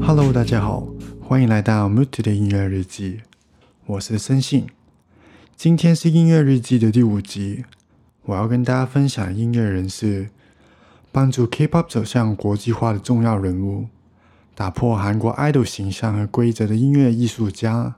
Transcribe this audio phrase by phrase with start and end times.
[0.00, 0.88] Hello，大家好，
[1.20, 3.20] 欢迎来到 Muti 的音乐日记，
[3.88, 4.66] 我是森信。
[5.56, 7.64] 今天是音乐日记的第五集，
[8.24, 10.28] 我要跟大家分享音乐人是
[11.10, 13.86] 帮助 K-pop 走向国际化的重要人物，
[14.54, 17.94] 打破韩国 idol 形象和规则的音乐艺术家，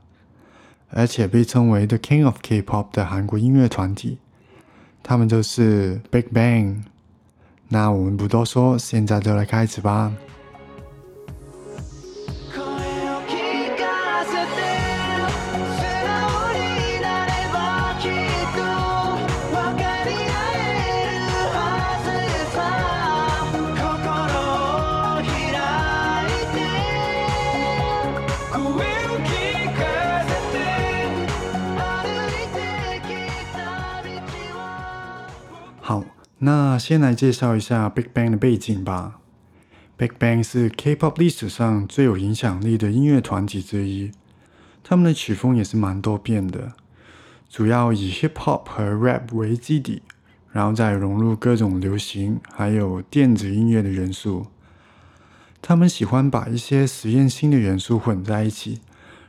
[0.90, 4.18] 而且被称为 The King of K-pop 的韩国音乐团体，
[5.02, 6.84] 他们就是 Big Bang。
[7.66, 10.12] 那我们不多说，现在就来开始吧。
[36.42, 39.18] 那先来介绍一下 Big Bang 的背景吧。
[39.98, 44.10] Big Bang 是 K-pop 历史上最有影响力的音乐团体之一，
[44.82, 46.72] 他们的曲风也是蛮多变的，
[47.50, 50.00] 主要以 Hip Hop 和 Rap 为基底，
[50.50, 54.46] 然后再融入各种流行还有电子音乐的元素。
[55.60, 58.80] 他们喜欢把一些实验性的元素混在一起，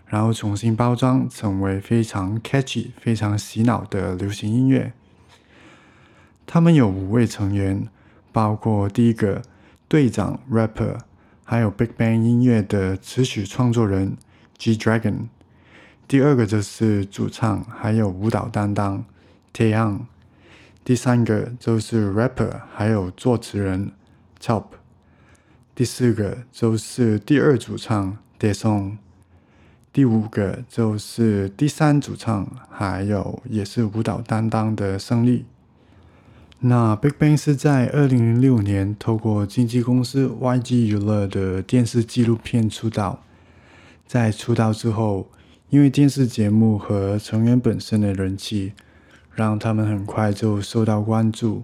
[0.06, 4.94] 然后重新包装，成为非常 catchy、非常洗脑的流行音乐。
[6.45, 7.88] 他们有五位成员，
[8.31, 9.42] 包括第一个
[9.88, 10.97] 队长 rapper，
[11.44, 14.17] 还有 Big Bang 音乐的词曲创作人
[14.58, 15.28] G Dragon。
[16.08, 19.06] 第二个就是主唱，还有舞蹈担当
[19.53, 20.02] Taeyang。
[20.84, 23.91] 第三个就是 rapper，还有作词人
[24.41, 24.66] Top。
[25.73, 28.97] 第四个就是第二主唱 Daesung。
[29.94, 35.46] 第五个就是第三主唱，还有也是舞蹈担当的胜利。
[36.63, 43.23] 那 Big Bang 是在二零零六年透过经纪公司 YG 娱乐的电视纪录片出道。
[44.05, 45.27] 在出道之后，
[45.69, 48.73] 因为电视节目和成员本身的人气，
[49.33, 51.63] 让他们很快就受到关注。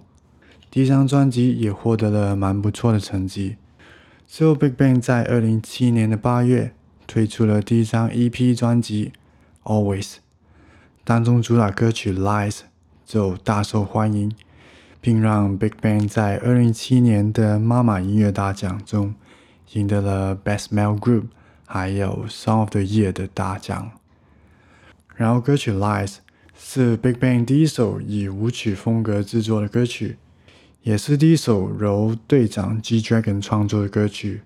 [0.68, 3.54] 第一张专辑也获得了蛮不错的成绩。
[4.26, 6.74] 之后，Big Bang 在二零一七年的八月
[7.06, 9.12] 推出了第一张 EP 专辑
[9.70, 10.02] 《Always》，
[11.04, 12.50] 当中主打歌曲《Lies》
[13.06, 14.32] 就大受欢迎。
[15.00, 19.14] 并让 Big Bang 在二零一七年的妈妈音乐大奖中
[19.72, 21.24] 赢得了 Best Male Group
[21.66, 23.92] 还有 Song of the Year 的大奖。
[25.14, 26.06] 然后歌曲《Lies》
[26.56, 30.16] 是 Big Bang 第一首以舞曲风格制作的歌曲，
[30.82, 34.42] 也是第一首由队长 G Dragon 创作的歌曲。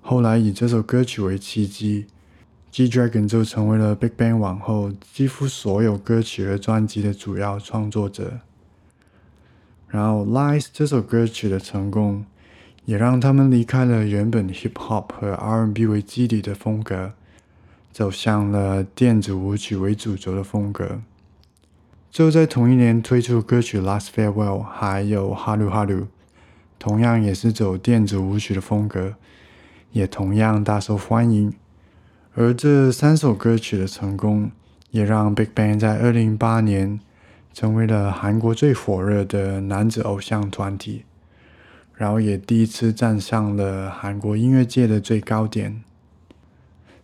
[0.00, 2.06] 后来以这首歌曲为契机
[2.70, 8.40] ，G Dragon 就成为了 Big Bang 往后几乎所有歌曲和专辑的主要创作者。
[9.92, 12.24] 然后，《Lies》这首歌曲的成功，
[12.86, 17.12] 也让他们离开了原本 Hip Hop 和 R&B 为基底的风格，
[17.92, 21.02] 走向了电子舞曲为主轴的风格。
[22.10, 26.00] 就在同一年推出歌曲《Last Farewell》，还有《Hello Hello》，
[26.78, 29.16] 同样也是走电子舞曲的风格，
[29.90, 31.52] 也同样大受欢迎。
[32.34, 34.50] 而这三首歌曲的成功，
[34.90, 36.98] 也让 Big Bang 在二零零八年。
[37.52, 41.04] 成为了韩国最火热的男子偶像团体，
[41.94, 45.82] 然后也第一次站上了韩国音乐界的最高点。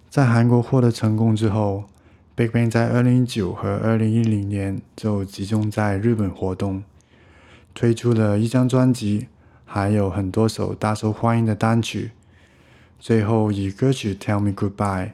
[0.09, 1.85] 在韩国获得成功之后
[2.35, 6.83] ，BigBang 在二零一九和二零一零年就集中在日本活动，
[7.75, 9.27] 推出了一张专辑，
[9.67, 12.13] 还有很多首大受欢迎的单曲。
[12.99, 15.07] 最后以歌曲《Tell Me Goodbye》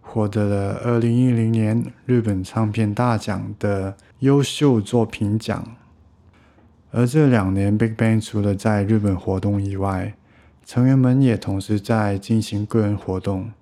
[0.00, 3.96] 获得了二零一零年日本唱片大奖的。
[4.20, 5.76] 优秀作品奖。
[6.90, 10.14] 而这两年，Big Bang 除了在日本活动以外，
[10.66, 13.52] 成员们也同时在进行个人活动。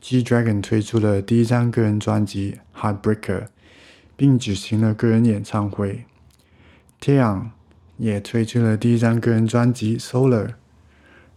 [0.00, 3.40] G Dragon 推出了第一张个人专辑《Heartbreaker》，
[4.16, 6.04] 并举行了个人演唱会。
[7.00, 7.46] Taeyang
[7.96, 10.46] 也推出了第一张个人专辑《Solar》。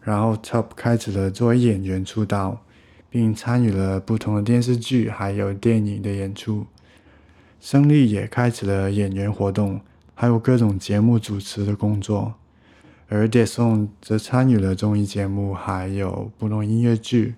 [0.02, 2.62] 然后 Top 开始了作为演员出道，
[3.10, 6.68] 并参与了不同的电视剧还有电影的演出。
[7.60, 9.82] 胜利也开始了演员活动，
[10.16, 12.36] 还有各种节目主持的工作，
[13.08, 17.36] 而 Destong 则参与了综艺节目，还有不同音乐剧。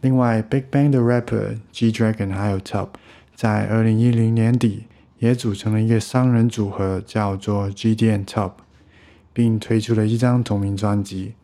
[0.00, 2.90] 另外，Big Bang 的 rapper G Dragon 还有 Top
[3.34, 4.84] 在二零一零年底
[5.18, 8.52] 也组成了一个三人组合，叫做 G D N Top，
[9.32, 11.34] 并推出了一张同名专辑。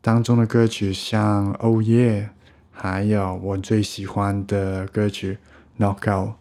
[0.00, 2.28] 当中的歌曲像 Oh Yeah，
[2.70, 5.38] 还有我最喜欢的歌曲
[5.78, 6.34] Knockout，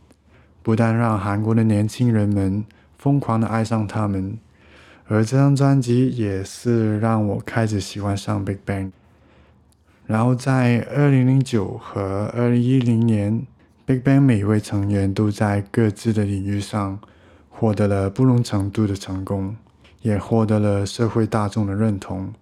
[0.64, 2.66] 不但让韩国的年轻人们
[2.98, 4.38] 疯狂的爱上他们，
[5.08, 8.92] 而这张专辑也是让我开始喜欢上 Big Bang。
[10.08, 13.46] 然后在二零零九和二零一零年
[13.86, 17.00] ，Big Bang 每一位成员都在各自的领域上
[17.50, 19.56] 获得了不同程度的成功，
[20.02, 22.34] 也获得了社会大众的认同。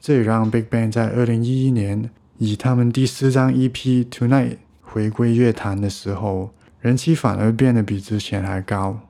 [0.00, 3.72] 这也让 Big Bang 在二零一一年以他们第四张 EP
[4.08, 4.50] 《Tonight》
[4.82, 6.50] 回归乐坛的时候，
[6.84, 9.00] 人气反而变得比之前还高。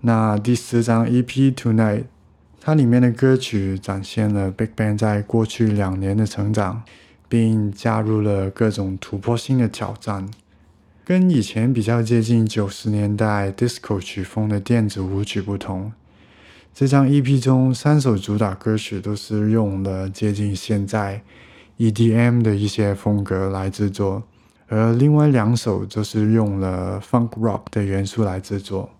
[0.00, 1.24] 那第四张 EP
[1.54, 2.00] 《Tonight》。
[2.60, 6.82] 它里面的歌曲展现了 Big Bang 在过去两年的成长，
[7.28, 10.28] 并加入了各种突破性的挑战。
[11.04, 15.92] 跟以前比较接近九十年代 Disco 曲风的电子舞曲不同，
[16.74, 21.22] 这张 EP 中三首主打歌曲都是用了接近现在
[21.78, 24.24] EDM 的一些风格来制作，
[24.68, 28.90] 而另外两首则是用了 Funk Rock 的元素来制作。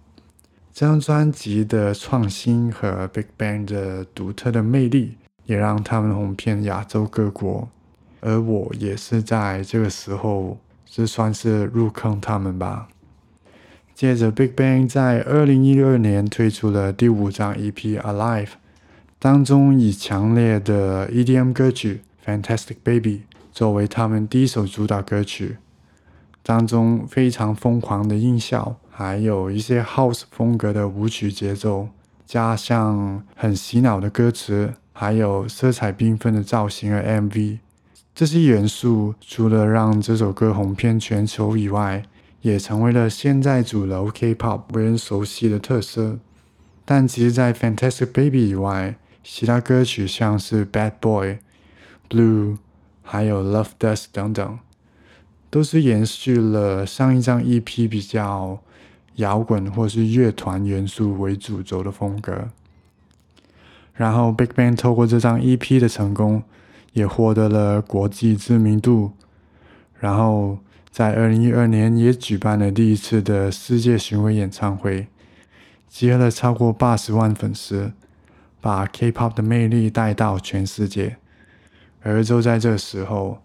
[0.73, 5.17] 这张专辑的创新和 Big Bang 的独特的魅力，
[5.47, 7.69] 也让他们红遍亚洲各国。
[8.21, 12.89] 而我也是在这个时候，是算是入坑他们吧。
[13.95, 18.47] 接着，Big Bang 在二零一二年推出了第五张 EP《Alive》，
[19.21, 22.01] 当中以强烈的 EDM 歌曲
[22.43, 23.23] 《Fantastic Baby》
[23.55, 25.59] 作为他们第一首主打歌曲，
[26.43, 28.75] 当中非常疯狂的音效。
[28.91, 31.89] 还有一些 House 风格的舞曲节奏，
[32.27, 37.61] 加上很洗脑的歌词，还有色彩缤纷的造型和 MV，
[38.13, 42.03] 这些元素除了让这首歌红遍全球以外，
[42.41, 46.19] 也成为了现在主流 K-pop 为人熟悉的特色。
[46.85, 51.39] 但其实，在 Fantastic Baby 以外，其他歌曲像是 Bad Boy、
[52.11, 52.59] Blue，
[53.05, 54.59] 还有 Love Dust 等等，
[55.49, 58.59] 都是延续了上一张 EP 比较。
[59.19, 62.49] 摇滚或是乐团元素为主轴的风格，
[63.95, 66.43] 然后 Big Bang 透过这张 EP 的成功，
[66.95, 69.13] 也获得了国际知名度，
[70.01, 70.59] 然后
[70.91, 75.07] 在二零一二年也举办了第一次的世界巡回演唱会，
[75.89, 77.93] 集合了超过八十万粉丝，
[78.61, 81.19] 把 K-pop 的魅力带到全世界。
[82.05, 83.43] 而就在这时候，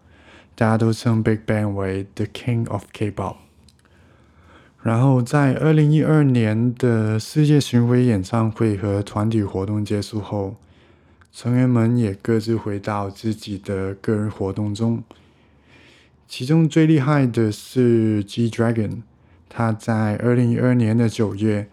[0.54, 3.38] 大家都称 Big Bang 为 The King of K-pop。
[4.84, 10.56] 然后，在二零一二年的世界巡回演唱会和团体活动结束后，
[11.32, 15.04] 成员们也各自回到自己的个人活动中。
[16.28, 19.02] 其中最厉害的是 G Dragon，
[19.50, 21.68] 他在二零一二年的九月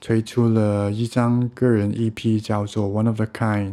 [0.00, 3.70] 推出了一张个人 EP，叫做《One of a Kind》。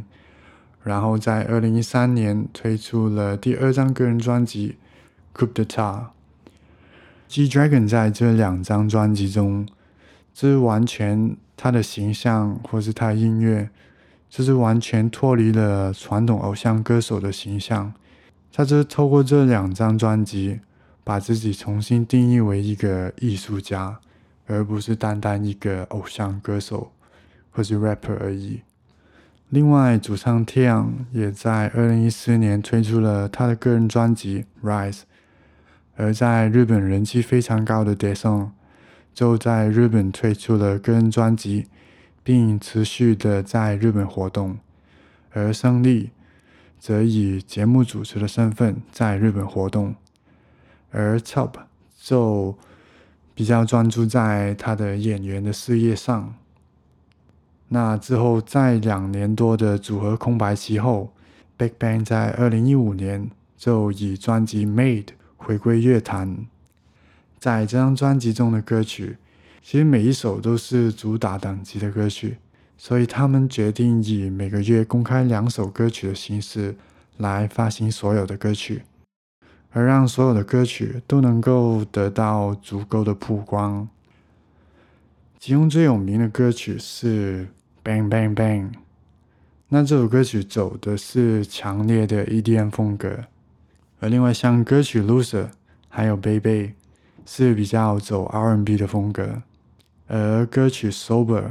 [0.84, 4.76] 然后在二零一三年推出了第二张个人专辑
[5.40, 6.00] 《Coup de Ta》。
[7.28, 9.68] G Dragon 在这两张专辑中，
[10.34, 13.70] 这是完全他的形象，或是他的音乐，
[14.30, 17.94] 就是完全脱离了传统偶像歌手的形象。
[18.52, 20.60] 他就是透过这两张专辑，
[21.04, 24.00] 把自己重新定义为一个艺术家，
[24.46, 26.92] 而不是单单一个偶像歌手
[27.50, 28.62] 或是 rapper 而已。
[29.54, 34.92] 另外，主唱 Tian 也在二零一四年推出了他的个人专辑《Rise》。
[35.96, 38.52] 而在日本人气非常高的 d e s o n
[39.14, 41.68] 就在日本推出了个人专辑，
[42.24, 44.58] 并持续的在日本活动。
[45.34, 46.10] 而胜利
[46.80, 49.94] 则以节目主持的身份在日本活动，
[50.90, 51.52] 而 Top
[52.02, 52.58] 就
[53.36, 56.34] 比较专注在他的演员的事业上。
[57.74, 61.12] 那之后，在两年多的组合空白期后
[61.58, 65.06] ，Big Bang 在二零一五年就以专辑《Made》。
[65.36, 66.46] 回归乐坛，
[67.38, 69.18] 在这张专辑中的歌曲，
[69.62, 72.38] 其实每一首都是主打等级的歌曲，
[72.78, 76.76] 所以他们决定以每个月公开两首歌曲的形式
[77.18, 78.84] 来发行所有的歌曲，
[79.72, 83.90] 而让所有的歌曲都能够得到足够的曝光。
[85.38, 87.44] 其中最有名的歌曲是
[87.84, 88.72] 《Bang Bang Bang》，
[89.68, 93.26] 那这首歌曲走的是强烈的 EDM 风格。
[94.00, 95.46] 而另外，像歌曲《Loser》
[95.90, 96.68] 还有《Baby》
[97.26, 99.42] 是比较走 R&B 的风格，
[100.08, 101.42] 而歌曲《Sober》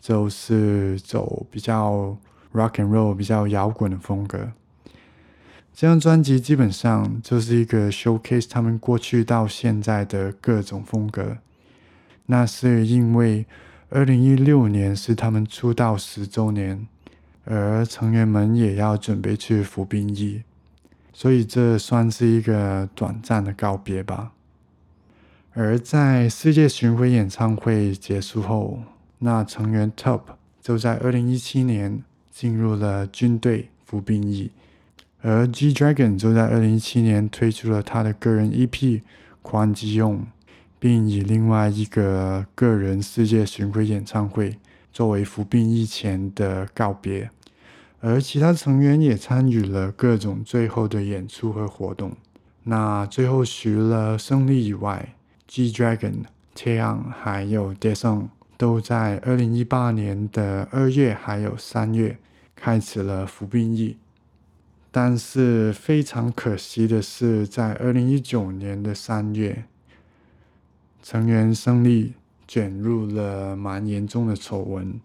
[0.00, 2.16] 就是走比较
[2.54, 4.52] Rock and Roll、比较摇滚的风格。
[5.74, 11.36] 这张专辑基本上就是一个 showcase 他们过去到现在的各种风格。
[12.24, 13.44] 那是因为
[13.88, 16.88] 二零一六年是他们出道十周年，
[17.44, 20.42] 而成员们也要准备去服兵役，
[21.12, 24.32] 所以这算是一个短暂的告别吧。
[25.52, 28.80] 而在世界巡回演唱会结束后，
[29.20, 30.22] 那成员 Top
[30.60, 34.50] 就在二零一七年进入了军队服兵役。
[35.22, 38.68] 而 G Dragon 就在二零一七年推出了他的个人 EP
[39.42, 40.18] 《宽基用》，
[40.78, 44.58] 并以另外一个个人世界巡回演唱会
[44.92, 47.30] 作为服兵役前的告别。
[48.00, 52.12] 而其他成员也参与了各种最后的演出和活动。
[52.64, 55.14] 那最后除了胜利以外
[55.46, 62.18] ，G Dragon、Taeyang 还有 Dason 都在二零一八年的二月还有三月
[62.54, 63.96] 开始了服兵役。
[64.90, 69.64] 但是非常可惜的是，在二零一九年的三月，
[71.08, 72.14] 成员胜利
[72.48, 75.00] 卷入了蛮严重的丑闻，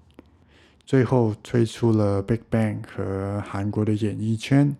[0.83, 4.75] 最后退出了 Big Bang 和韩国的演艺圈。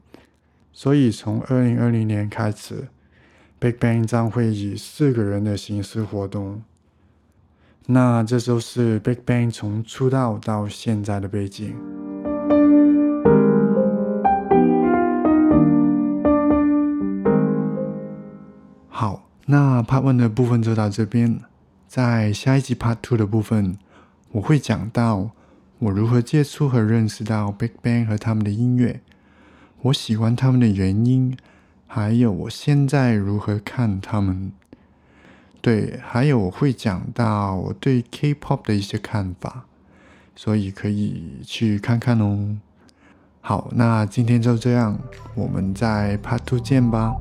[0.74, 2.88] 所以从二零二零年开始
[3.60, 6.64] ，Big Bang 将会以四个人的形式活动。
[7.86, 12.01] 那这就是 Big Bang 从出道到现在的背景。
[19.84, 21.40] Part One 的部分就到这边。
[21.88, 23.78] 在下一集 Part Two 的部分，
[24.32, 25.32] 我会讲到
[25.80, 29.02] 我如何接触和认识到 Big Bang 和他们的音乐，
[29.82, 31.36] 我喜欢他们的原因，
[31.88, 34.52] 还有我现在如何看他们。
[35.60, 39.66] 对，还有我会讲到我对 K-pop 的一些看法，
[40.36, 42.58] 所以可以去看看哦。
[43.42, 44.98] 好，那今天就这样，
[45.36, 47.16] 我们在 Part Two 见吧，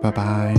[0.00, 0.54] 拜拜。